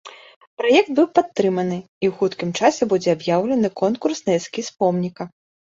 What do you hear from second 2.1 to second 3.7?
хуткім часе будзе аб'яўлены